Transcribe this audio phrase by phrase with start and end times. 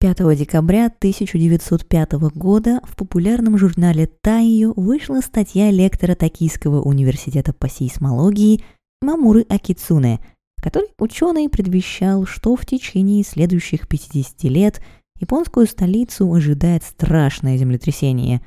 [0.00, 8.62] 5 декабря 1905 года в популярном журнале «Тайю» вышла статья лектора Токийского университета по сейсмологии
[9.02, 10.20] Мамуры Акицуне,
[10.56, 14.80] в которой ученый предвещал, что в течение следующих 50 лет
[15.18, 18.40] японскую столицу ожидает страшное землетрясение.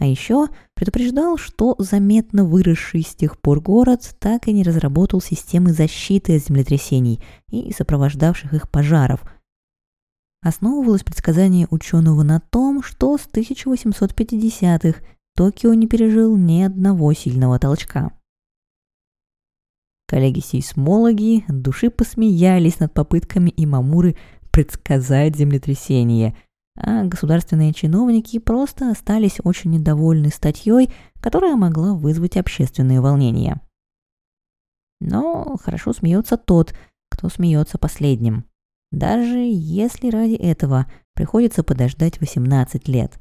[0.00, 5.72] А еще предупреждал, что заметно выросший с тех пор город так и не разработал системы
[5.72, 9.22] защиты от землетрясений и сопровождавших их пожаров–
[10.42, 15.00] основывалось предсказание ученого на том, что с 1850-х
[15.36, 18.12] Токио не пережил ни одного сильного толчка.
[20.08, 24.16] Коллеги-сейсмологи души посмеялись над попытками Имамуры
[24.50, 26.36] предсказать землетрясение,
[26.76, 33.60] а государственные чиновники просто остались очень недовольны статьей, которая могла вызвать общественные волнения.
[35.00, 36.74] Но хорошо смеется тот,
[37.08, 38.49] кто смеется последним
[38.90, 43.18] даже если ради этого приходится подождать 18 лет.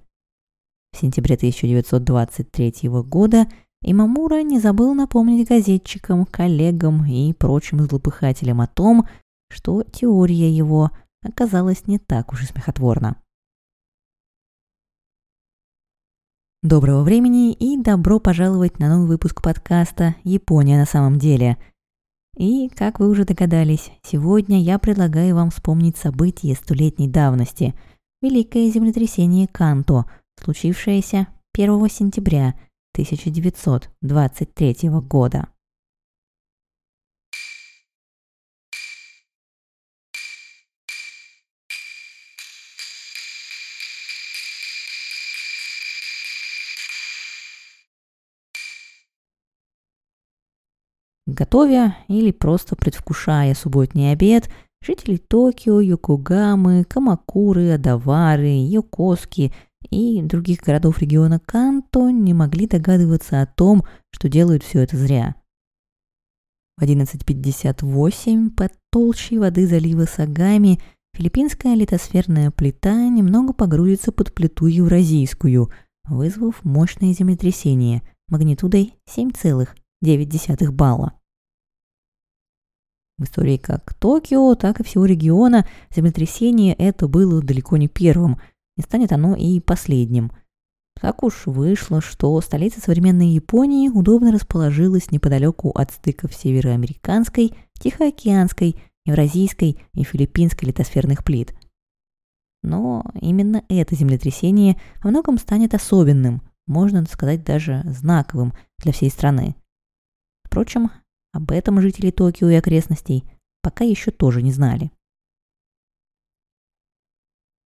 [0.92, 3.48] В сентябре 1923 года
[3.81, 9.08] Имамура не забыл напомнить газетчикам, коллегам и прочим злопыхателям о том,
[9.50, 10.92] что теория его
[11.23, 13.16] оказалась не так уж и смехотворна.
[16.61, 21.58] Доброго времени и добро пожаловать на новый выпуск подкаста «Япония на самом деле»,
[22.40, 27.76] и, как вы уже догадались, сегодня я предлагаю вам вспомнить событие столетней давности–
[28.22, 30.04] Великое землетрясение Канто,
[30.44, 32.54] случившееся 1 сентября
[32.94, 35.48] 1923 года.
[51.33, 54.49] Готовя или просто предвкушая субботний обед,
[54.81, 59.53] жители Токио, Йокогамы, Камакуры, Адавары, Йокоски
[59.89, 65.36] и других городов региона Канто не могли догадываться о том, что делают все это зря.
[66.77, 70.80] В 11.58 под толщей воды залива Сагами
[71.14, 75.70] филиппинская литосферная плита немного погрузится под плиту евразийскую,
[76.05, 81.18] вызвав мощное землетрясение магнитудой 7,9 балла.
[83.19, 88.39] В истории как Токио, так и всего региона землетрясение это было далеко не первым,
[88.77, 90.31] не станет оно и последним.
[91.02, 99.77] Так уж вышло, что столица современной Японии удобно расположилась неподалеку от стыков североамериканской, тихоокеанской, евразийской
[99.93, 101.53] и филиппинской литосферных плит.
[102.63, 109.55] Но именно это землетрясение во многом станет особенным, можно сказать даже знаковым для всей страны.
[110.45, 110.89] Впрочем,
[111.32, 113.23] об этом жители Токио и окрестностей
[113.62, 114.92] пока еще тоже не знали.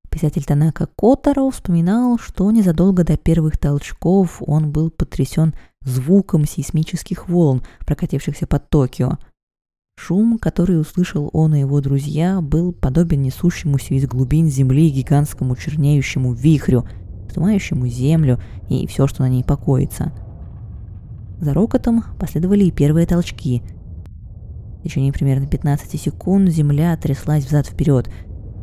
[0.10, 7.64] Писатель Танака Котаро вспоминал, что незадолго до первых толчков он был потрясен звуком сейсмических волн,
[7.86, 9.18] прокатившихся под Токио.
[9.98, 16.34] Шум, который услышал он и его друзья, был подобен несущемуся из глубин земли гигантскому чернеющему
[16.34, 16.88] вихрю,
[17.28, 20.12] вздымающему землю и все, что на ней покоится–
[21.44, 23.62] за рокотом последовали и первые толчки.
[24.80, 28.10] В течение примерно 15 секунд земля тряслась взад-вперед,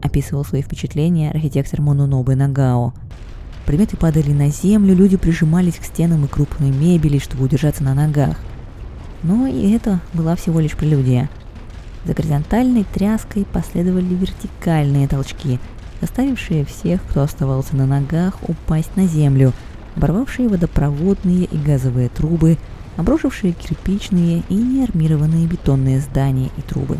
[0.03, 2.95] описывал свои впечатления архитектор Мононобе Нагао.
[3.67, 8.37] Предметы падали на землю, люди прижимались к стенам и крупной мебели, чтобы удержаться на ногах.
[9.23, 11.31] Но и это была всего лишь прелюдия.
[12.05, 15.59] За горизонтальной тряской последовали вертикальные толчки,
[16.01, 19.53] заставившие всех, кто оставался на ногах, упасть на землю–
[19.97, 22.59] оборвавшие водопроводные и газовые трубы,
[22.97, 26.99] обрушившие кирпичные и неармированные бетонные здания и трубы.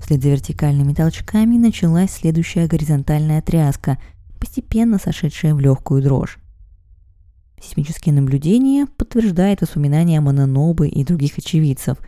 [0.00, 3.98] Вслед за вертикальными толчками началась следующая горизонтальная тряска,
[4.38, 6.38] постепенно сошедшая в легкую дрожь.
[7.60, 11.98] Сейсмические наблюдения подтверждают воспоминания Мононобы и других очевидцев.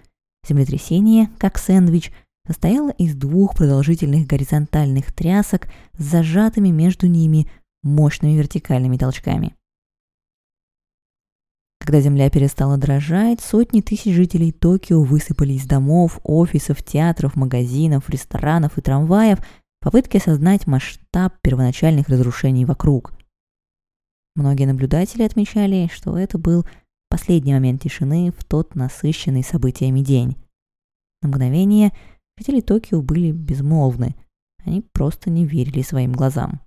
[0.47, 2.13] Землетрясение, как сэндвич,
[2.47, 5.69] состояло из двух продолжительных горизонтальных трясок
[5.99, 7.51] с зажатыми между ними
[7.83, 9.55] мощными вертикальными толчками.
[11.81, 18.77] Когда земля перестала дрожать, сотни тысяч жителей Токио высыпали из домов, офисов, театров, магазинов, ресторанов
[18.77, 23.15] и трамваев в попытке осознать масштаб первоначальных разрушений вокруг.
[24.35, 26.67] Многие наблюдатели отмечали, что это был
[27.09, 30.37] последний момент тишины в тот насыщенный событиями день.
[31.23, 31.93] На мгновение
[32.39, 34.15] жители Токио были безмолвны,
[34.65, 36.61] они просто не верили своим глазам.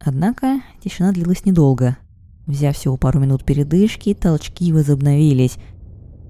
[0.00, 1.96] Однако тишина длилась недолго.
[2.46, 5.58] Взяв всего пару минут передышки, толчки возобновились.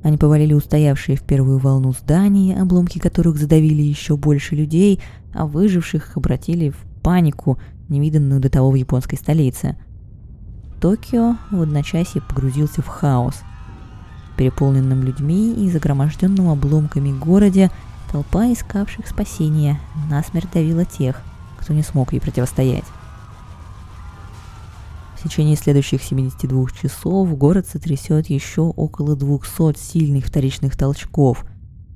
[0.03, 5.01] Они повалили устоявшие в первую волну здания, обломки которых задавили еще больше людей,
[5.33, 9.77] а выживших обратили в панику, невиданную до того в японской столице.
[10.81, 13.43] Токио в одночасье погрузился в хаос.
[14.33, 17.71] В переполненном людьми и загроможденном обломками городе
[18.13, 21.21] толпа искавших спасения насмерть давила тех,
[21.59, 22.85] кто не смог ей противостоять.
[25.19, 31.45] В течение следующих 72 часов город сотрясет еще около 200 сильных вторичных толчков.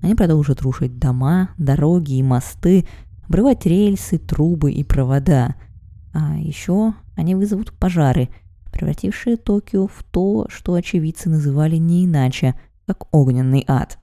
[0.02, 2.84] Они продолжат рушить дома, дороги и мосты,
[3.28, 5.54] обрывать рельсы, трубы и провода.
[6.12, 8.28] А еще они вызовут пожары,
[8.72, 14.00] превратившие Токио в то, что очевидцы называли не иначе, как огненный ад.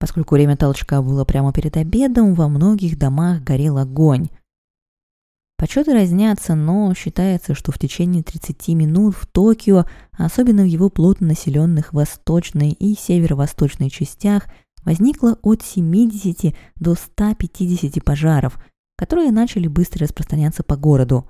[0.00, 4.30] Поскольку время толчка было прямо перед обедом, во многих домах горел огонь.
[5.60, 11.26] Подсчеты разнятся, но считается, что в течение 30 минут в Токио, особенно в его плотно
[11.26, 14.46] населенных восточной и северо-восточной частях,
[14.86, 18.58] возникло от 70 до 150 пожаров,
[18.96, 21.28] которые начали быстро распространяться по городу.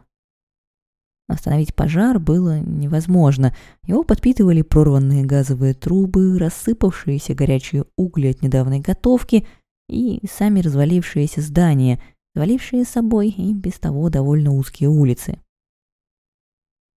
[1.26, 3.52] Остановить пожар было невозможно.
[3.84, 9.44] Его подпитывали прорванные газовые трубы, рассыпавшиеся горячие угли от недавней готовки
[9.88, 12.00] и сами развалившиеся здания–
[12.34, 15.38] завалившие собой и без того довольно узкие улицы.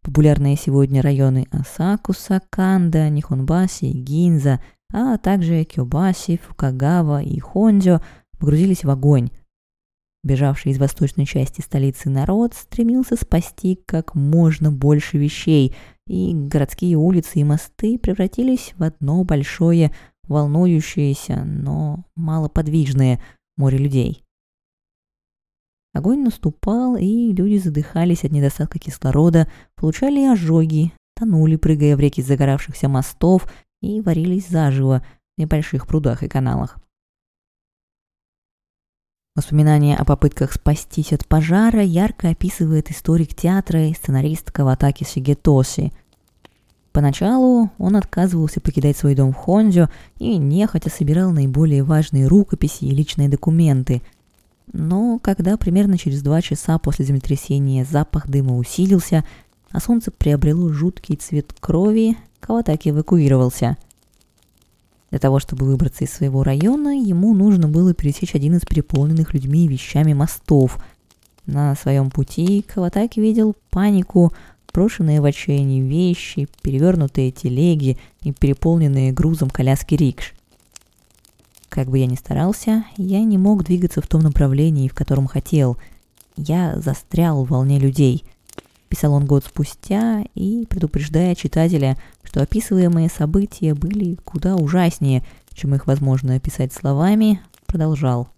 [0.02, 4.60] Популярные сегодня районы Асакуса, Канда, Нихонбаси Гинза,
[4.92, 8.00] а также Кёбаси, Фукагава и Хондзё
[8.38, 9.30] погрузились в огонь.
[10.24, 15.74] Бежавший из восточной части столицы народ стремился спасти как можно больше вещей,
[16.06, 19.92] и городские улицы и мосты превратились в одно большое,
[20.24, 23.20] волнующееся, но малоподвижное
[23.56, 24.24] море людей.
[25.92, 32.88] Огонь наступал, и люди задыхались от недостатка кислорода, получали ожоги, тонули, прыгая в реки загоравшихся
[32.88, 33.46] мостов
[33.82, 35.04] и варились заживо
[35.36, 36.78] в небольших прудах и каналах.
[39.34, 45.92] Воспоминания о попытках спастись от пожара ярко описывает историк театра и сценарист Каватаки Сигетоси.
[46.92, 52.94] Поначалу он отказывался покидать свой дом в Хонзё и нехотя собирал наиболее важные рукописи и
[52.94, 54.00] личные документы–
[54.72, 59.24] но когда примерно через два часа после землетрясения запах дыма усилился,
[59.70, 63.76] а солнце приобрело жуткий цвет крови, Каватаки эвакуировался.
[65.10, 69.66] Для того, чтобы выбраться из своего района, ему нужно было пересечь один из переполненных людьми
[69.66, 70.78] и вещами мостов.
[71.46, 74.32] На своем пути Каватаки видел панику,
[74.72, 80.34] брошенные в отчаянии вещи, перевернутые телеги и переполненные грузом коляски рикш.
[81.72, 85.78] Как бы я ни старался, я не мог двигаться в том направлении, в котором хотел.
[86.36, 88.24] Я застрял в волне людей.
[88.90, 95.24] Писал он год спустя и, предупреждая читателя, что описываемые события были куда ужаснее,
[95.54, 98.28] чем их возможно описать словами, продолжал.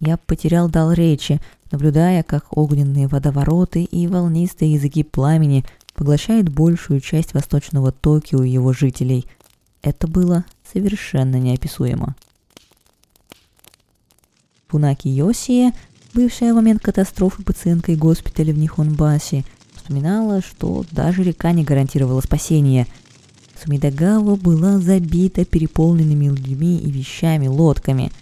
[0.00, 7.34] Я потерял дал речи, наблюдая, как огненные водовороты и волнистые языки пламени поглощают большую часть
[7.34, 9.26] восточного Токио и его жителей.
[9.82, 12.16] Это было совершенно неописуемо.
[14.70, 15.72] Пунаки Йосия,
[16.14, 19.44] бывшая в момент катастрофы пациенткой госпиталя в Нихонбасе,
[19.74, 22.86] вспоминала, что даже река не гарантировала спасения.
[23.60, 28.12] Сумидагава была забита переполненными людьми и вещами, лодками.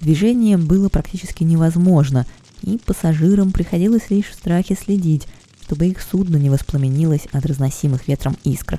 [0.00, 2.24] Движение было практически невозможно,
[2.62, 5.26] и пассажирам приходилось лишь в страхе следить,
[5.62, 8.78] чтобы их судно не воспламенилось от разносимых ветром искр.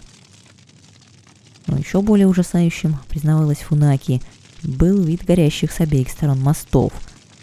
[1.68, 4.22] Но еще более ужасающим, признавалась Фунаки–
[4.66, 6.94] был вид горящих с обеих сторон мостов,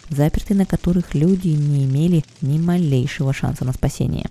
[0.08, 4.26] запертые на которых люди не имели ни малейшего шанса на спасение.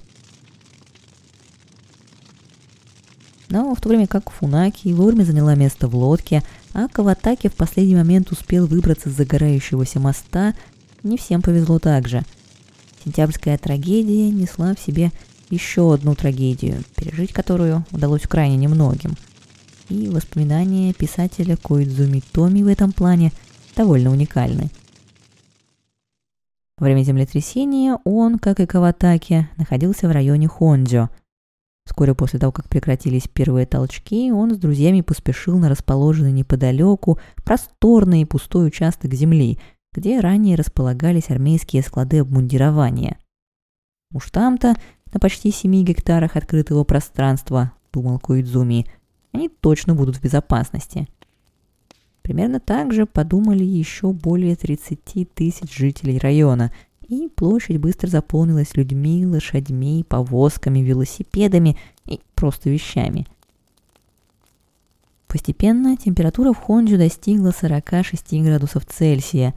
[3.49, 6.41] Но в то время как Фунаки вовремя заняла место в лодке,
[6.73, 10.53] а Каватаки в последний момент успел выбраться с загорающегося моста,
[11.03, 12.23] не всем повезло так же.
[13.03, 15.11] Сентябрьская трагедия несла в себе
[15.49, 19.17] еще одну трагедию, пережить которую удалось крайне немногим–
[19.91, 23.31] и воспоминания писателя Коидзуми Томи в этом плане
[23.75, 24.69] довольно уникальны.
[26.77, 31.09] Во время землетрясения он, как и Каватаки, находился в районе Хондзё.
[31.85, 38.21] Вскоре после того, как прекратились первые толчки, он с друзьями поспешил на расположенный неподалеку просторный
[38.21, 39.59] и пустой участок земли,
[39.93, 43.17] где ранее располагались армейские склады обмундирования.
[44.13, 44.75] Уж там-то,
[45.13, 48.87] на почти 7 гектарах открытого пространства, думал Коидзуми,
[49.31, 51.07] они точно будут в безопасности.
[52.21, 56.71] Примерно так же подумали еще более 30 тысяч жителей района,
[57.07, 63.27] и площадь быстро заполнилась людьми, лошадьми, повозками, велосипедами и просто вещами.
[65.27, 69.53] Постепенно температура в Хонджу достигла 46 градусов Цельсия,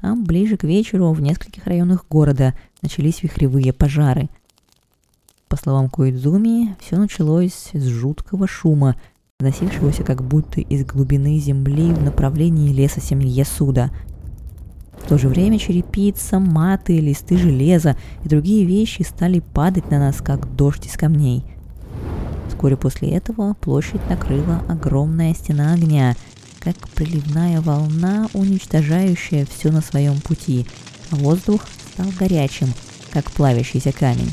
[0.00, 4.28] а ближе к вечеру в нескольких районах города начались вихревые пожары.
[5.48, 8.96] По словам Коидзуми, все началось с жуткого шума,
[9.42, 13.90] доносившегося как будто из глубины земли в направлении леса семьи Ясуда–
[15.02, 20.20] в то же время черепица, маты, листы железа и другие вещи стали падать на нас,
[20.22, 21.44] как дождь из камней.
[22.48, 26.14] Вскоре после этого площадь накрыла огромная стена огня,
[26.60, 30.66] как приливная волна, уничтожающая все на своем пути,
[31.10, 32.68] а воздух стал горячим,
[33.12, 34.32] как плавящийся камень.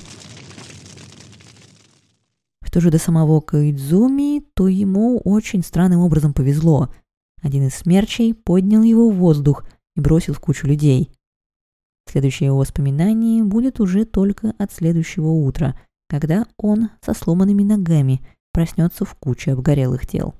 [2.69, 6.89] Что же до самого Каидзуми, то ему очень странным образом повезло.
[7.41, 9.65] Один из смерчей поднял его в воздух–
[9.99, 11.11] и бросил в кучу людей.
[12.09, 18.21] Следующее его воспоминание будет уже только от следующего утра, когда он со сломанными ногами
[18.51, 20.33] проснется в куче обгорелых тел.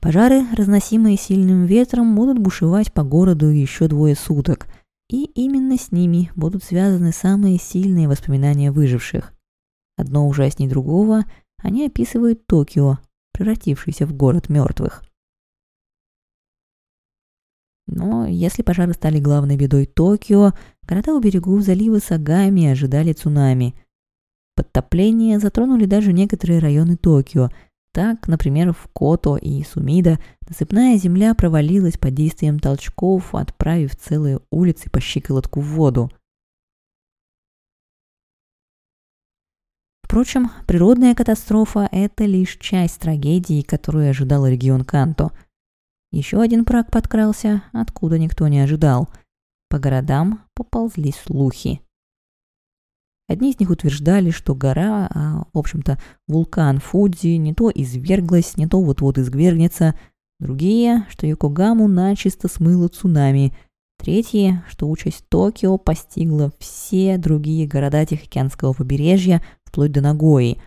[0.00, 4.68] Пожары, разносимые сильным ветром, будут бушевать по городу еще двое суток,
[5.08, 9.32] и именно с ними будут связаны самые сильные воспоминания выживших.
[9.96, 11.24] Одно ужаснее другого,
[11.58, 12.98] они описывают Токио,
[13.32, 15.04] превратившийся в город мертвых.
[17.86, 23.74] Но если пожары стали главной бедой Токио, города у берегов залива Сагами ожидали цунами.
[24.56, 27.50] Подтопления затронули даже некоторые районы Токио.
[27.94, 34.90] Так, например, в Кото и Сумида насыпная земля провалилась под действием толчков, отправив целые улицы
[34.90, 36.10] по щиколотку в воду.
[40.02, 45.30] Впрочем, природная катастрофа– это лишь часть трагедии, которую ожидал регион Канто–
[46.14, 49.08] еще один праг подкрался, откуда никто не ожидал.
[49.68, 51.80] По городам поползли слухи.
[53.26, 58.66] Одни из них утверждали, что гора, а, в общем-то, вулкан Фудзи не то изверглась, не
[58.66, 59.94] то вот-вот извергнется.
[60.40, 63.54] Другие, что Йокогаму начисто смыло цунами.
[63.98, 70.58] Третьи, что участь Токио постигла все другие города Тихоокеанского побережья, вплоть до Нагои.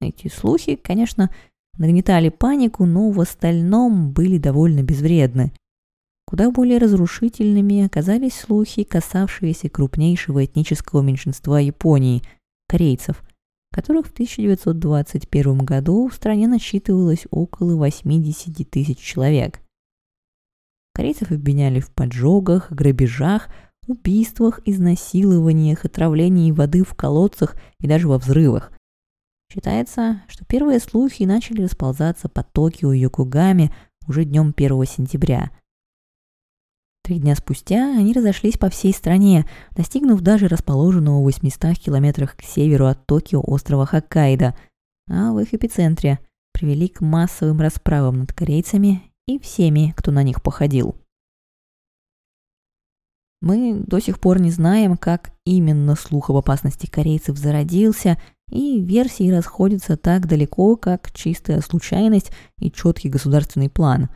[0.00, 1.30] Эти слухи, конечно,
[1.78, 5.52] нагнетали панику, но в остальном были довольно безвредны.
[6.30, 12.22] Куда более разрушительными оказались слухи, касавшиеся крупнейшего этнического меньшинства Японии–
[12.68, 13.24] корейцев,
[13.72, 19.60] которых в 1921 году в стране насчитывалось около 80 тысяч человек.
[20.94, 23.48] Корейцев обвиняли в поджогах, грабежах,
[23.88, 28.70] убийствах, изнасилованиях, отравлении воды в колодцах и даже во взрывах.
[29.52, 33.74] Считается, что первые слухи начали расползаться по Токио и Йокогаме
[34.06, 35.50] уже днем 1 сентября.
[37.10, 42.42] Три дня спустя они разошлись по всей стране, достигнув даже расположенного в 800 километрах к
[42.42, 44.54] северу от Токио острова Хоккайдо,
[45.08, 46.20] а в их эпицентре
[46.52, 50.94] привели к массовым расправам над корейцами и всеми, кто на них походил.
[53.42, 58.20] Мы до сих пор не знаем, как именно слух об опасности корейцев зародился
[58.52, 64.10] и версии расходятся так далеко, как чистая случайность и четкий государственный план.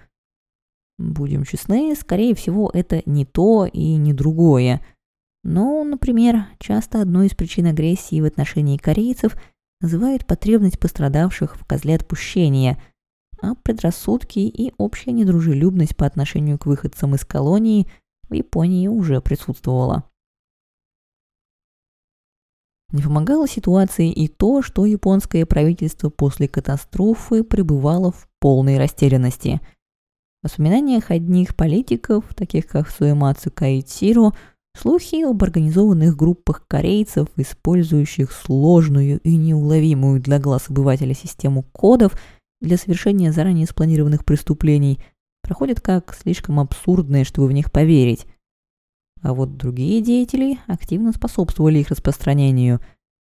[0.99, 4.85] Будем честны, скорее всего, это не то и не другое.
[5.43, 9.37] Но, например, часто одной из причин агрессии в отношении корейцев
[9.81, 12.81] называют потребность пострадавших в козле отпущения,
[13.43, 17.87] а предрассудки и общая недружелюбность по отношению к выходцам из колонии
[18.29, 20.05] в Японии уже присутствовала.
[22.93, 29.61] Не помогало ситуации и то, что японское правительство после катастрофы пребывало в полной растерянности.
[30.45, 34.33] Воспоминаниях одних политиков, таких как Суэмацу Каитсиро,
[34.79, 42.13] слухи об организованных группах корейцев, использующих сложную и неуловимую для глаз обывателя систему кодов
[42.61, 45.01] для совершения заранее спланированных преступлений,
[45.43, 48.27] проходят как слишком абсурдные, чтобы в них поверить
[49.25, 52.81] а вот другие деятели активно способствовали их распространению.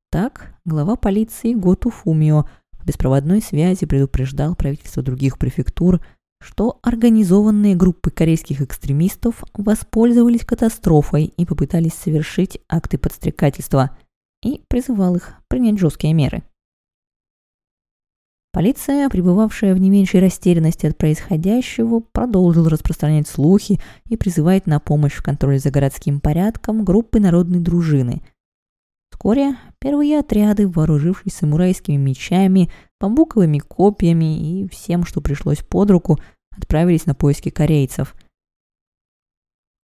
[0.09, 5.99] Так, глава полиции Готу Фумио в беспроводной связи предупреждал правительство других префектур,
[6.41, 13.98] что организованные группы корейских экстремистов воспользовались катастрофой и попытались совершить акты подстрекательства,
[14.43, 16.43] и призывал их принять жесткие меры.
[18.51, 25.13] Полиция, пребывавшая в не меньшей растерянности от происходящего, продолжила распространять слухи и призывать на помощь
[25.13, 28.24] в контроле за городским порядком группы народной дружины.
[29.11, 36.19] Вскоре первые отряды, вооружившись самурайскими мечами, бамбуковыми копьями и всем, что пришлось под руку,
[36.51, 38.15] отправились на поиски корейцев.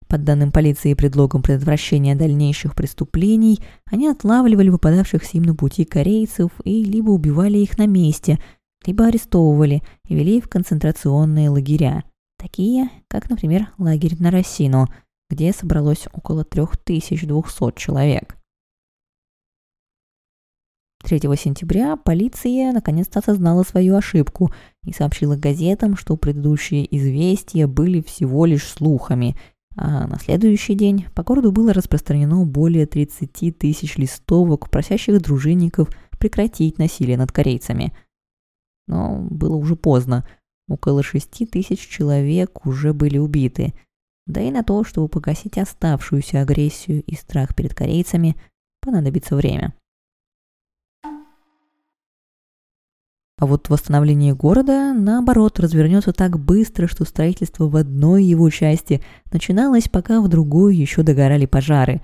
[0.08, 6.84] Под данным полиции предлогом предотвращения дальнейших преступлений, они отлавливали выпадавших им на пути корейцев и
[6.84, 8.38] либо убивали их на месте,
[8.84, 12.04] либо арестовывали и вели в концентрационные лагеря,
[12.38, 14.86] такие, как, например, лагерь на Росину,
[15.28, 18.35] где собралось около 3200 человек.
[21.06, 24.52] 3 сентября полиция наконец-то осознала свою ошибку
[24.84, 29.36] и сообщила газетам, что предыдущие известия были всего лишь слухами–
[29.76, 36.78] а на следующий день по городу было распространено более 30 тысяч листовок, просящих дружинников прекратить
[36.78, 37.92] насилие над корейцами.
[38.88, 40.26] Но было уже поздно.
[40.68, 43.74] Около 6 тысяч человек уже были убиты.
[44.26, 48.34] Да и на то, чтобы погасить оставшуюся агрессию и страх перед корейцами,
[48.80, 49.74] понадобится время.
[53.38, 59.88] А вот восстановление города, наоборот, развернется так быстро, что строительство в одной его части начиналось,
[59.90, 62.00] пока в другой еще догорали пожары.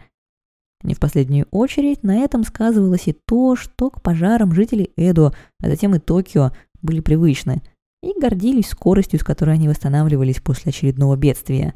[0.83, 5.69] Не в последнюю очередь на этом сказывалось и то, что к пожарам жители Эдо, а
[5.69, 6.51] затем и Токио,
[6.83, 7.63] были привычны
[8.03, 11.75] и гордились скоростью, с которой они восстанавливались после очередного бедствия.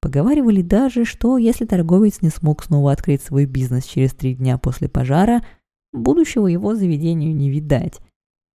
[0.00, 4.88] Поговаривали даже, что если торговец не смог снова открыть свой бизнес через три дня после
[4.88, 5.42] пожара,
[5.92, 8.00] будущего его заведению не видать.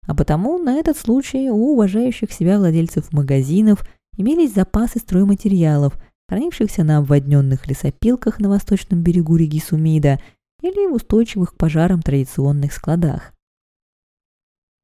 [0.06, 6.98] А потому на этот случай у уважающих себя владельцев магазинов имелись запасы стройматериалов, хранившихся на
[6.98, 10.20] обводненных лесопилках на восточном берегу реки Сумида
[10.62, 13.34] или в устойчивых к пожарам традиционных складах.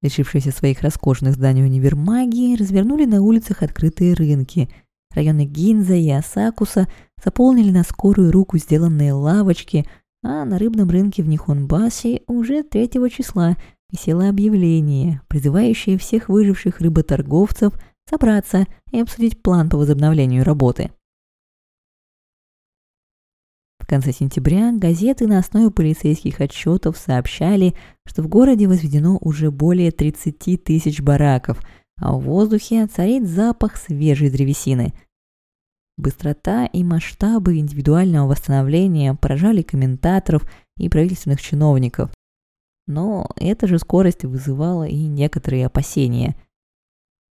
[0.02, 4.70] Лишившиеся своих роскошных зданий универмаги развернули на улицах открытые рынки.
[5.14, 6.88] Районы Гинза и Асакуса
[7.22, 9.86] заполнили на скорую руку сделанные лавочки,
[10.24, 13.58] а на рыбном рынке в Нихонбасе уже 3 числа
[13.92, 17.74] висело объявление, призывающее всех выживших рыботорговцев
[18.10, 20.92] собраться и обсудить план по возобновлению работы.
[23.80, 27.74] В конце сентября газеты на основе полицейских отчетов сообщали,
[28.06, 31.60] что в городе возведено уже более 30 тысяч бараков,
[32.00, 34.94] а в воздухе царит запах свежей древесины.
[35.98, 42.12] Быстрота и масштабы индивидуального восстановления поражали комментаторов и правительственных чиновников.
[42.90, 46.36] Но эта же скорость вызывала и некоторые опасения.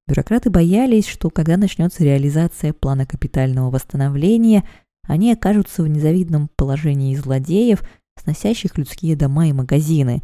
[0.07, 4.63] Бюрократы боялись, что когда начнется реализация плана капитального восстановления,
[5.03, 7.83] они окажутся в незавидном положении злодеев,
[8.17, 10.23] сносящих людские дома и магазины.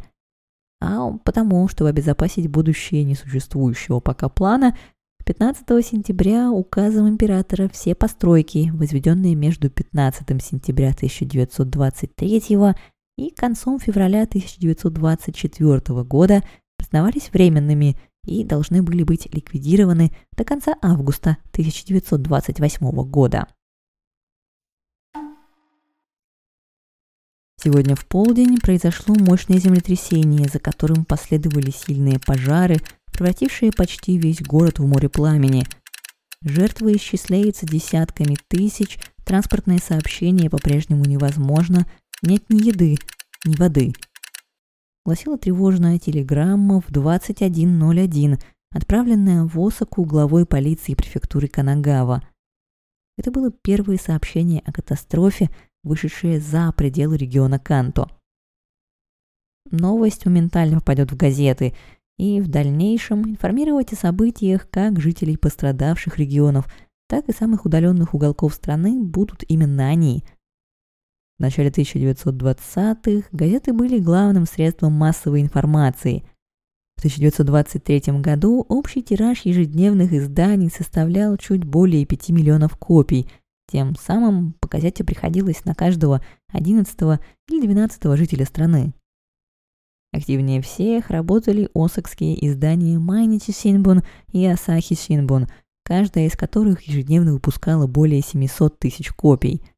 [0.79, 4.77] А потому, чтобы обезопасить будущее несуществующего пока плана,
[5.25, 12.75] 15 сентября указом императора все постройки, возведенные между 15 сентября 1923
[13.17, 16.43] и к концу февраля 1924 года
[16.77, 23.47] признавались временными и должны были быть ликвидированы до конца августа 1928 года.
[27.65, 32.77] Сегодня в полдень произошло мощное землетрясение, за которым последовали сильные пожары,
[33.11, 35.65] превратившие почти весь город в море пламени.
[36.43, 41.87] Жертвы исчисляются десятками тысяч, транспортное сообщение по-прежнему невозможно,
[42.25, 42.97] нет ни еды,
[43.45, 43.93] ни воды.
[45.05, 52.27] Гласила тревожная телеграмма в 21.01, отправленная в Осаку главой полиции префектуры Канагава.
[53.17, 55.49] Это было первое сообщение о катастрофе,
[55.83, 58.09] вышедшее за пределы региона Канто.
[59.69, 61.75] Новость моментально попадет в газеты,
[62.17, 66.73] и в дальнейшем информировать о событиях как жителей пострадавших регионов,
[67.07, 70.23] так и самых удаленных уголков страны будут именно они–
[71.37, 76.23] в начале 1920-х газеты были главным средством массовой информации.
[76.95, 83.27] В 1923 году общий тираж ежедневных изданий составлял чуть более 5 миллионов копий,
[83.69, 86.97] тем самым по газете приходилось на каждого 11
[87.49, 88.93] или 12 жителя страны.
[90.13, 95.47] Активнее всех работали осакские издания Майничи Синбун и Асахи Синбун,
[95.83, 99.61] каждая из которых ежедневно выпускала более 700 тысяч копий–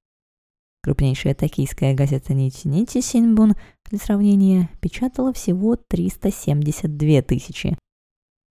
[0.87, 3.55] Крупнейшая токийская газета Нити Синбун
[3.89, 7.77] для сравнения печатала всего 372 тысячи.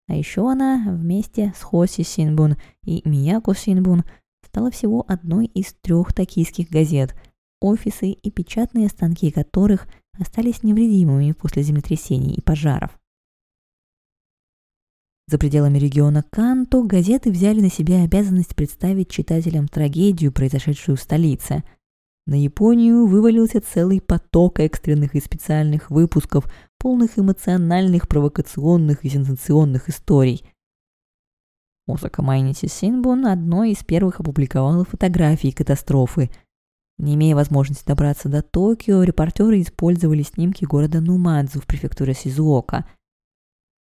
[0.09, 4.03] А еще она вместе с Хоси Синбун и Мияко Синбун
[4.45, 7.15] стала всего одной из трех токийских газет,
[7.61, 9.87] офисы и печатные станки которых
[10.19, 12.99] остались невредимыми после землетрясений и пожаров.
[15.29, 21.63] За пределами региона Канто газеты взяли на себя обязанность представить читателям трагедию, произошедшую в столице–
[22.27, 30.45] на Японию вывалился целый поток экстренных и специальных выпусков, полных эмоциональных, провокационных и сенсационных историй.
[31.87, 36.31] Осака Майнити Синбун одной из первых опубликовала фотографии катастрофы.
[36.97, 42.87] Не имея возможности добраться до Токио, репортеры использовали снимки города Нумадзу в префектуре Сизуока.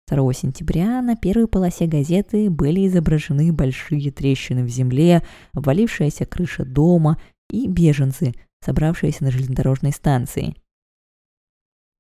[0.10, 5.24] 2 сентября на первой полосе газеты были изображены большие трещины в земле,
[5.54, 7.22] обвалившаяся крыша дома
[7.52, 8.34] и беженцы,
[8.64, 10.56] собравшиеся на железнодорожной станции.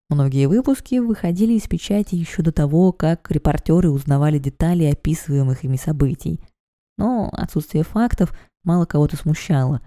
[0.10, 6.42] Многие выпуски выходили из печати еще до того, как репортеры узнавали детали описываемых ими событий.
[6.98, 9.82] Но отсутствие фактов мало кого-то смущало.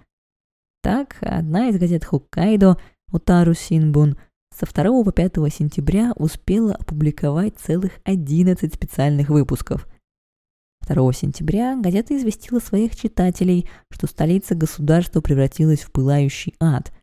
[0.81, 2.77] Так, одна из газет Хоккайдо,
[3.11, 4.17] Утару Синбун,
[4.51, 9.87] со 2 по 5 сентября успела опубликовать целых 11 специальных выпусков.
[10.87, 16.93] 2 сентября газета известила своих читателей, что столица государства превратилась в пылающий ад,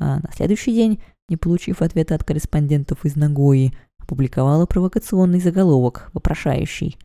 [0.00, 6.96] а на следующий день не получив ответа от корреспондентов из Нагои, опубликовала провокационный заголовок, вопрошающий.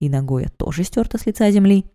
[0.00, 1.86] И Нагоя тоже стерта с лица земли.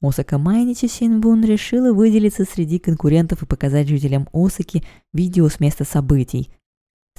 [0.00, 6.52] Осака Майничи Синбун решила выделиться среди конкурентов и показать жителям Осаки видео с места событий.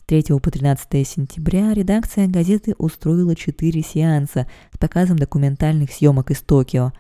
[0.10, 6.42] С 3 по 13 сентября редакция газеты устроила четыре сеанса с показом документальных съемок из
[6.42, 6.94] Токио.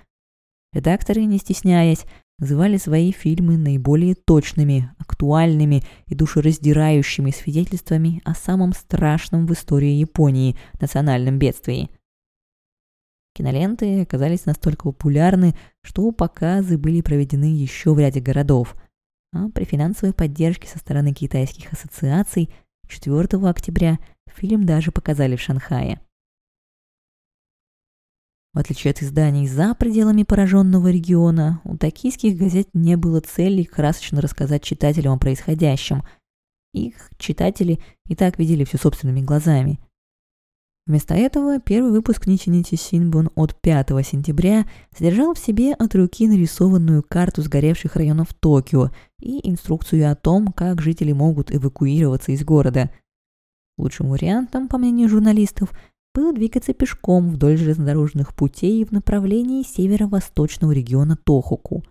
[0.74, 2.06] Редакторы, не стесняясь,
[2.38, 10.56] называли свои фильмы наиболее точными, актуальными и душераздирающими свидетельствами о самом страшном в истории Японии
[10.80, 11.89] национальном бедствии.
[13.34, 18.76] Киноленты оказались настолько популярны, что показы были проведены еще в ряде городов,
[19.34, 22.52] а при финансовой поддержке со стороны китайских ассоциаций
[22.89, 26.02] 4 октября фильм даже показали в Шанхае.
[28.52, 34.21] В отличие от изданий за пределами пораженного региона, у токийских газет не было цели красочно
[34.21, 36.04] рассказать читателям о происходящем.
[36.73, 39.80] Их читатели и так видели все собственными глазами.
[40.89, 47.04] Вместо этого первый выпуск Ничи-Ничи Синбун от 5 сентября содержал в себе от руки нарисованную
[47.08, 48.89] карту сгоревших районов Токио
[49.21, 52.89] и инструкцию о том, как жители могут эвакуироваться из города.
[53.78, 55.73] Лучшим вариантом, по мнению журналистов,
[56.15, 61.84] было двигаться пешком вдоль железнодорожных путей в направлении северо-восточного региона Тохоку.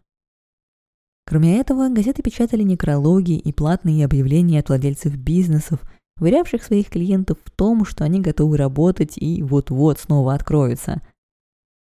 [1.25, 5.79] Кроме этого, газеты печатали некрологи и платные объявления от владельцев бизнесов,
[6.21, 11.03] уверявших своих клиентов в том, что они готовы работать и вот-вот снова откроются.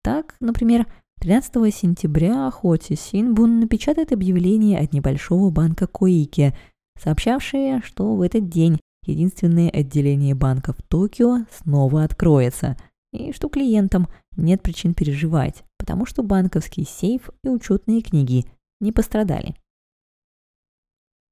[0.03, 0.85] Так, например,
[1.19, 6.55] 13 сентября Хоти Синбун напечатает объявление от небольшого банка Коики,
[7.01, 12.77] сообщавшее, что в этот день единственное отделение банка в Токио снова откроется,
[13.13, 18.45] и что клиентам нет причин переживать, потому что банковский сейф и учетные книги
[18.79, 19.55] не пострадали.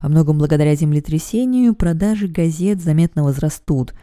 [0.04, 3.96] Во многом благодаря землетрясению продажи газет заметно возрастут.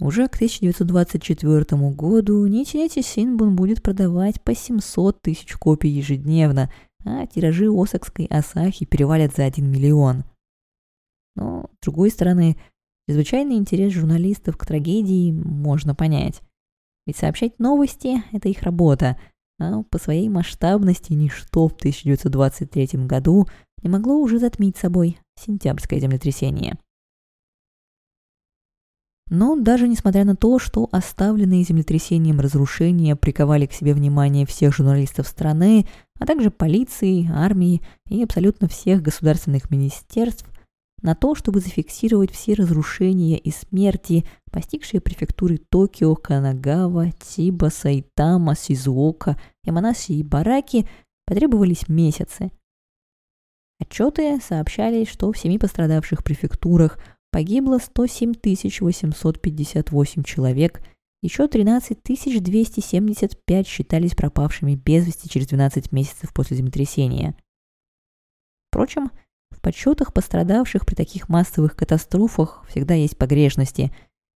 [0.00, 6.70] Уже к 1924 году Ничинети Синбун будет продавать по 700 тысяч копий ежедневно,
[7.04, 10.24] а тиражи Осакской Асахи перевалят за 1 миллион.
[11.36, 12.56] Но, с другой стороны,
[13.08, 16.42] Чрезвычайный интерес журналистов к трагедии можно понять.
[17.06, 19.16] Ведь сообщать новости– это их работа,
[19.60, 23.46] а по своей масштабности ничто в 1923 году
[23.86, 26.76] не могло уже затмить собой сентябрьское землетрясение.
[29.30, 35.28] Но даже несмотря на то, что оставленные землетрясением разрушения приковали к себе внимание всех журналистов
[35.28, 35.86] страны,
[36.18, 40.46] а также полиции, армии и абсолютно всех государственных министерств,
[41.02, 49.40] на то, чтобы зафиксировать все разрушения и смерти, постигшие префектуры Токио, Канагава, Тиба, Сайтама, Сизуока,
[49.64, 50.88] Яманаси и Бараки,
[51.24, 52.50] потребовались месяцы.
[53.78, 56.98] Отчеты сообщали, что в семи пострадавших префектурах
[57.30, 60.82] погибло 107 858 человек,
[61.22, 67.36] еще 13 275 считались пропавшими без вести через 12 месяцев после землетрясения.
[68.68, 69.10] Впрочем,
[69.50, 73.94] в подсчетах пострадавших при таких массовых катастрофах всегда есть погрешности,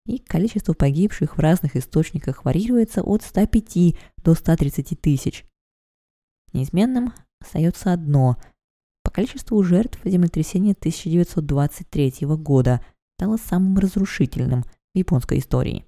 [0.06, 5.46] и количество погибших в разных источниках варьируется от 105 до 130 тысяч.
[6.54, 8.38] Неизменным остается одно.
[9.08, 12.82] По количеству жертв землетрясение 1923 года
[13.16, 15.86] стало самым разрушительным в японской истории.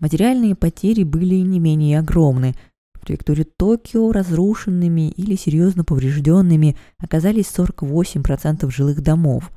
[0.00, 2.56] Материальные потери были не менее огромны–
[3.00, 9.52] префектуре Токио разрушенными или серьезно поврежденными оказались 48% жилых домов.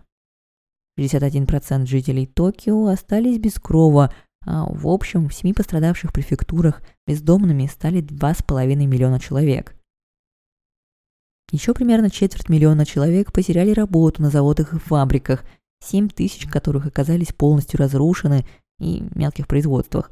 [0.99, 4.13] 61% жителей Токио остались без крова,
[4.45, 9.75] а в общем в семи пострадавших префектурах бездомными стали 2,5 миллиона человек.
[11.51, 15.43] Еще примерно четверть миллиона человек потеряли работу на заводах и фабриках,
[15.81, 18.45] 7 тысяч которых оказались полностью разрушены
[18.79, 20.11] и мелких производствах.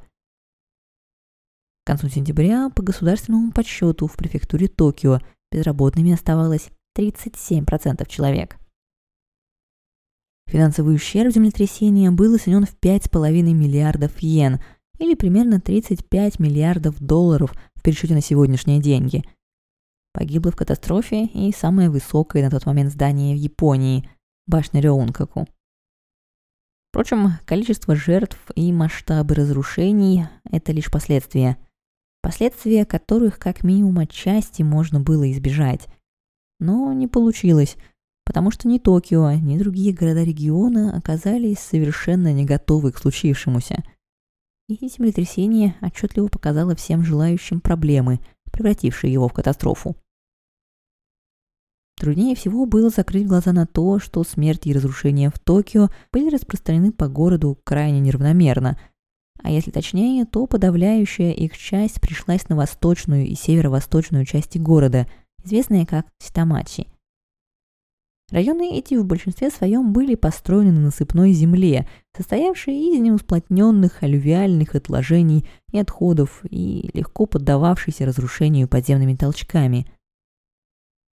[1.84, 5.22] К концу сентября по государственному подсчету в префектуре Токио
[5.52, 8.58] безработными оставалось 37% человек.
[10.48, 14.60] Финансовый ущерб землетрясения был оценен в 5,5 миллиардов йен
[14.98, 19.24] или примерно 35 миллиардов долларов в пересчете на сегодняшние деньги.
[20.18, 24.10] Погибло в катастрофе и самое высокое на тот момент здание в Японии–
[24.48, 25.48] башня Рёункаку.
[26.90, 31.60] Впрочем, количество жертв и масштабы разрушений– это лишь последствия.
[32.24, 35.88] Последствия которых как минимум отчасти можно было избежать.
[36.60, 37.78] Но не получилось–
[38.26, 43.84] потому что ни Токио, ни другие города региона оказались совершенно не готовы к случившемуся.
[44.68, 48.20] И землетрясение отчетливо показало всем желающим проблемы,
[48.52, 49.96] превратившие его в катастрофу.
[52.00, 56.92] Труднее всего было закрыть глаза на то, что смерти и разрушения в Токио были распространены
[56.92, 58.80] по городу крайне неравномерно,
[59.42, 65.08] а если точнее, то подавляющая их часть пришлась на восточную и северо-восточную части города,
[65.44, 66.88] известные как Ситамачи–
[68.30, 75.48] Районы эти в большинстве своем были построены на насыпной земле, состоявшей из неусплотненных алювиальных отложений
[75.72, 79.88] и отходов и легко поддававшейся разрушению подземными толчками.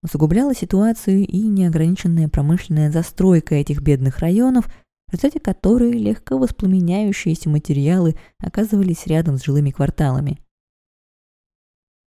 [0.05, 4.67] Усугубляла ситуацию и неограниченная промышленная застройка этих бедных районов,
[5.07, 10.39] в результате которой легко воспламеняющиеся материалы оказывались рядом с жилыми кварталами.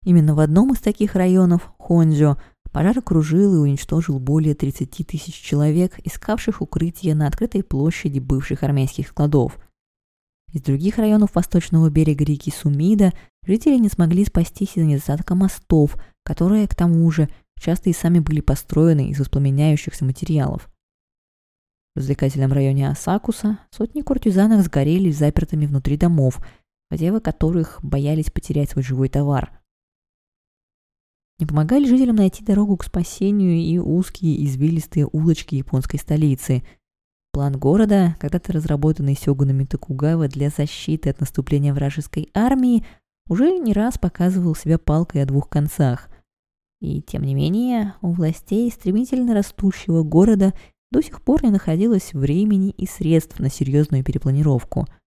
[0.05, 2.37] Именно в одном из таких районов, Хонзё,
[2.70, 9.09] Пожар окружил и уничтожил более 30 тысяч человек, искавших укрытие на открытой площади бывших армейских
[9.09, 9.59] складов.
[10.53, 13.12] Из других районов восточного берега реки Сумида
[13.44, 17.29] жители не смогли спастись из-за недостатка мостов, которые, к тому же,
[17.61, 20.68] часто и сами были построены из воспламеняющихся материалов.
[21.94, 26.40] В развлекательном районе Асакуса сотни куртизанок сгорели запертыми внутри домов,
[26.90, 29.57] хозяева которых боялись потерять свой живой товар–
[31.40, 36.62] не помогали жителям найти дорогу к спасению и узкие извилистые улочки японской столицы.
[37.33, 42.85] План города, когда-то разработанный сёгунами Токугава для защиты от наступления вражеской армии,
[43.27, 46.10] уже не раз показывал себя палкой о двух концах.
[46.80, 50.54] И тем не менее, у властей стремительно растущего города
[50.90, 54.86] до сих пор не находилось времени и средств на серьезную перепланировку–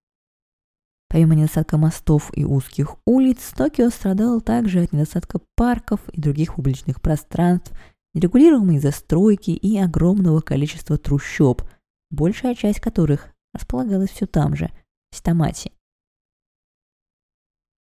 [1.14, 7.00] Помимо недостатка мостов и узких улиц, Токио страдал также от недостатка парков и других публичных
[7.00, 7.72] пространств,
[8.14, 11.62] нерегулируемой застройки и огромного количества трущоб,
[12.10, 14.72] большая часть которых располагалась все там же,
[15.12, 15.70] в Стамати.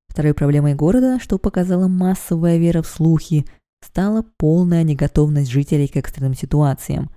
[0.09, 3.47] Второй проблемой города, что показала массовая вера в слухи,
[3.85, 7.09] стала полная неготовность жителей к экстренным ситуациям.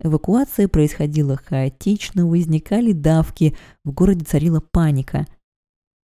[0.00, 5.26] Эвакуация происходила хаотично, возникали давки, в городе царила паника–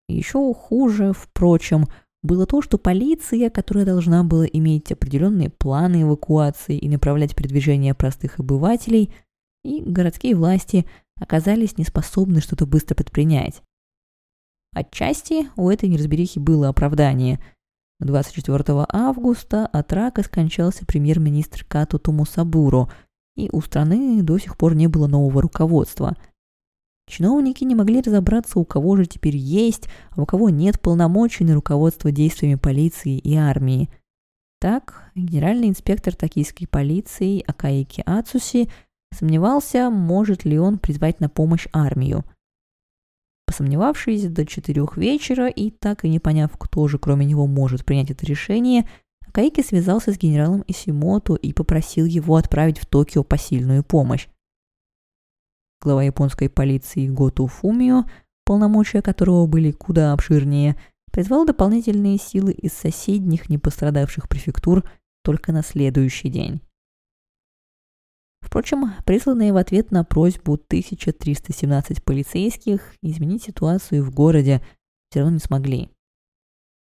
[0.08, 1.86] еще хуже, впрочем,
[2.22, 8.38] было то, что полиция, которая должна была иметь определенные планы эвакуации и направлять передвижение простых
[8.38, 9.14] обывателей,
[9.64, 10.86] и городские власти
[11.18, 13.62] оказались неспособны что-то быстро предпринять.
[14.74, 17.42] Отчасти у этой неразберихи было оправдание.
[18.04, 22.88] 24 августа от рака скончался премьер-министр Като Тумусабуро,
[23.36, 26.16] и у страны до сих пор не было нового руководства–
[27.06, 31.54] Чиновники не могли разобраться, у кого же теперь есть, а у кого нет полномочий на
[31.54, 33.90] руководство действиями полиции и армии.
[34.58, 38.70] Так, генеральный инспектор токийской полиции Акаики Ацуси
[39.12, 42.24] сомневался, может ли он призвать на помощь армию.
[43.46, 48.10] Посомневавшись до четырех вечера и так и не поняв, кто же кроме него может принять
[48.10, 48.88] это решение,
[49.26, 54.28] Акаики связался с генералом Исимото и попросил его отправить в Токио посильную помощь
[55.84, 58.04] глава японской полиции Готу Фумио,
[58.44, 60.76] полномочия которого были куда обширнее,
[61.12, 64.82] призвал дополнительные силы из соседних непострадавших префектур
[65.22, 66.60] только на следующий день.
[68.54, 74.62] Впрочем, присланные в ответ на просьбу 1317 полицейских изменить ситуацию в городе
[75.10, 75.88] все равно не смогли.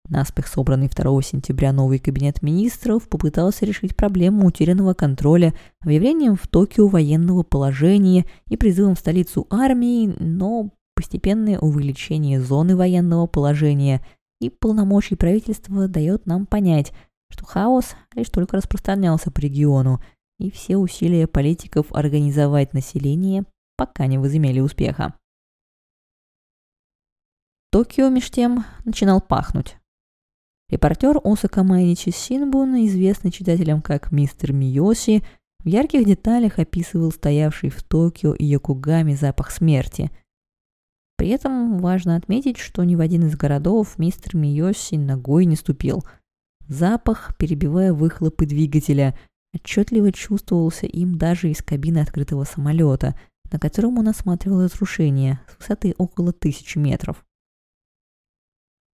[0.08, 6.88] Наспех собранный 2 сентября новый кабинет министров попытался решить проблему утерянного контроля объявлением в Токио
[6.90, 14.06] военного положения и призывом в столицу армии, но постепенное увеличение зоны военного положения
[14.40, 16.94] и полномочий правительства дает нам понять,
[17.32, 20.00] что хаос лишь только распространялся по региону,
[20.40, 23.46] и все усилия политиков организовать население
[23.76, 25.14] пока не возымели успеха.
[27.72, 29.78] Токио меж тем начинал пахнуть.
[30.70, 35.24] Репортер Осака Майничи Синбун, известный читателям как мистер Миоси,
[35.60, 40.12] в ярких деталях описывал стоявший в Токио и Йокогаме запах смерти.
[41.18, 46.04] При этом важно отметить, что ни в один из городов мистер Миоси ногой не ступил.
[46.68, 49.18] Запах, перебивая выхлопы двигателя,
[49.54, 53.16] отчетливо чувствовался им даже из кабины открытого самолета,
[53.52, 57.24] на котором он осматривал разрушение с высоты около тысячи метров.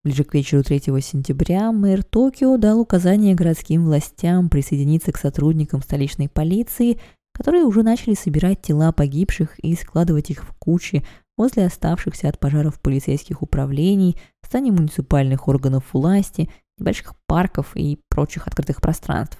[0.04, 6.28] Ближе к вечеру 3 сентября мэр Токио дал указание городским властям присоединиться к сотрудникам столичной
[6.28, 7.00] полиции,
[7.34, 11.06] которые уже начали собирать тела погибших и складывать их в кучи
[11.38, 18.82] возле оставшихся от пожаров полицейских управлений, зданий муниципальных органов власти, небольших парков и прочих открытых
[18.82, 19.38] пространств.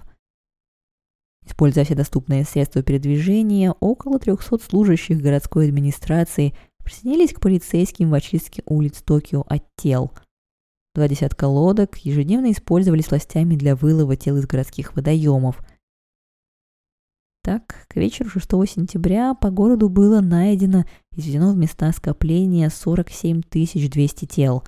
[1.46, 8.64] Используя все доступные средства передвижения, около 300 служащих городской администрации присоединились к полицейским в очистке
[8.66, 10.12] улиц Токио от тел–
[10.94, 15.64] Два десятка лодок ежедневно использовались властями для вылова тел из городских водоемов.
[17.44, 23.42] Так, к вечеру 6 сентября по городу было найдено и изведено в места скопления 47
[23.50, 24.66] 200 тел.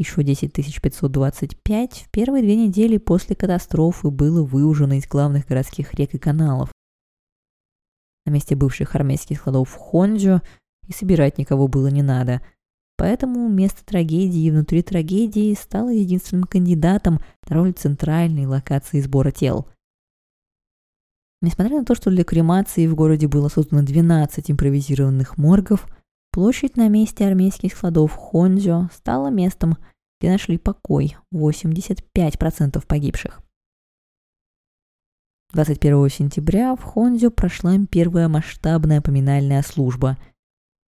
[0.00, 6.14] Еще 10 525 в первые две недели после катастрофы было выужено из главных городских рек
[6.14, 6.72] и каналов.
[8.26, 10.42] На месте бывших армейских складов в Хонджо
[10.88, 12.42] и собирать никого было не надо–
[13.00, 19.66] Поэтому место трагедии внутри трагедии стало единственным кандидатом на роль центральной локации сбора тел.
[21.40, 25.88] Несмотря на то, что для кремации в городе было создано 12 импровизированных моргов,
[26.32, 29.76] площадь на месте армейских складов Хонзё стала местом,
[30.20, 33.40] где нашли покой 85% погибших.
[35.52, 40.16] 21 сентября в Хонзё прошла первая масштабная поминальная служба–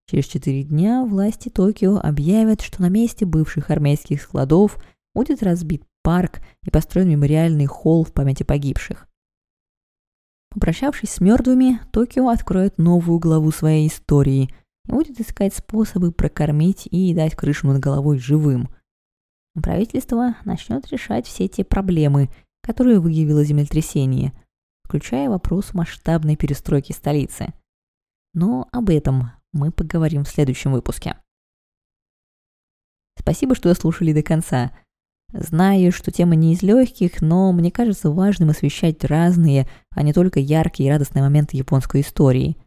[0.10, 4.80] Через четыре дня власти Токио объявят, что на месте бывших армейских складов
[5.13, 9.08] будет разбит парк и построен мемориальный холл в памяти погибших.
[10.49, 14.49] Попрощавшись с мертвыми, Токио откроет новую главу своей истории
[14.89, 18.69] будет искать способы прокормить и дать крышу над головой живым.
[19.62, 22.30] Правительство начнет решать все те проблемы,
[22.62, 24.34] которые выявило землетрясение,
[24.84, 27.54] включая вопрос масштабной перестройки столицы.
[28.34, 31.17] Но об этом мы поговорим в следующем выпуске.
[33.17, 34.71] Спасибо, что дослушали до конца.
[35.32, 40.39] Знаю, что тема не из легких, но мне кажется важным освещать разные, а не только
[40.39, 42.58] яркие и радостные моменты японской истории.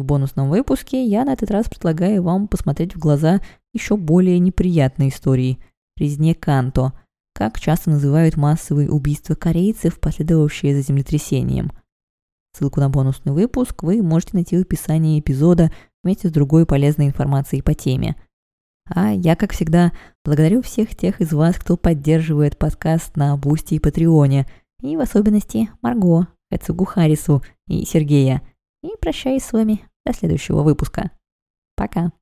[0.00, 3.40] В бонусном выпуске я на этот раз предлагаю вам посмотреть в глаза
[3.74, 5.58] еще более неприятной истории–
[5.96, 6.94] резне Канто,
[7.34, 11.70] как часто называют массовые убийства корейцев, последовавшие за землетрясением.
[12.56, 15.70] Ссылку на бонусный выпуск вы можете найти в описании эпизода–
[16.02, 18.16] вместе с другой полезной информацией по теме.
[18.88, 19.92] А я, как всегда,
[20.24, 24.46] благодарю всех тех из вас, кто поддерживает подкаст на Boosty и Патреоне,
[24.82, 28.40] и в особенности Марго, Эцугу Харису и Сергея.
[28.82, 31.10] И прощаюсь с вами до следующего выпуска.
[31.76, 32.12] Пока.